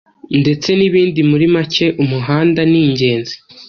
ndetse 0.41 0.69
n’ibindi 0.79 1.19
muri 1.29 1.45
make 1.55 1.85
umuhanda 2.03 2.61
ni 2.71 2.79
ingenzi 2.85 3.35